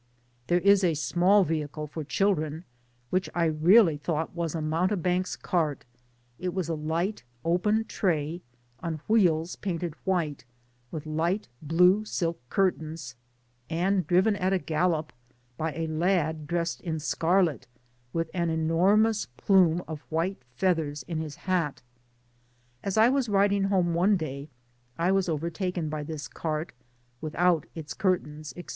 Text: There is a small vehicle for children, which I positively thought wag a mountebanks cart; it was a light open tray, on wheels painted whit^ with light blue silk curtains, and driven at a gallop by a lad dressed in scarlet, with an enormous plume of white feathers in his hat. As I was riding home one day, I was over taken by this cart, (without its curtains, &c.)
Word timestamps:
There 0.47 0.61
is 0.61 0.83
a 0.83 0.95
small 0.95 1.43
vehicle 1.43 1.85
for 1.85 2.03
children, 2.03 2.65
which 3.11 3.29
I 3.35 3.49
positively 3.51 3.97
thought 3.97 4.35
wag 4.35 4.55
a 4.55 4.59
mountebanks 4.59 5.35
cart; 5.35 5.85
it 6.39 6.55
was 6.55 6.67
a 6.69 6.73
light 6.73 7.23
open 7.45 7.85
tray, 7.85 8.41
on 8.79 9.01
wheels 9.07 9.57
painted 9.57 9.93
whit^ 10.07 10.39
with 10.89 11.05
light 11.05 11.49
blue 11.61 12.03
silk 12.03 12.39
curtains, 12.49 13.15
and 13.69 14.07
driven 14.07 14.35
at 14.37 14.51
a 14.53 14.57
gallop 14.57 15.13
by 15.55 15.71
a 15.75 15.85
lad 15.85 16.47
dressed 16.47 16.81
in 16.81 16.97
scarlet, 16.97 17.67
with 18.11 18.31
an 18.33 18.49
enormous 18.49 19.27
plume 19.37 19.83
of 19.87 19.99
white 20.09 20.41
feathers 20.55 21.03
in 21.03 21.19
his 21.19 21.35
hat. 21.35 21.83
As 22.83 22.97
I 22.97 23.09
was 23.09 23.29
riding 23.29 23.65
home 23.65 23.93
one 23.93 24.17
day, 24.17 24.49
I 24.97 25.11
was 25.11 25.29
over 25.29 25.51
taken 25.51 25.89
by 25.89 26.01
this 26.01 26.27
cart, 26.27 26.71
(without 27.21 27.67
its 27.75 27.93
curtains, 27.93 28.51
&c.) 28.55 28.65